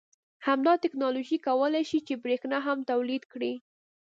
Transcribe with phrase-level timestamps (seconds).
[0.47, 3.53] همدا تکنالوژي کولای شي چې بریښنا هم تولید کړي